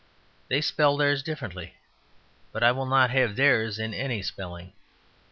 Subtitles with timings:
[0.47, 1.75] They spell theirs differently;
[2.51, 4.73] but I will not have theirs in any spelling.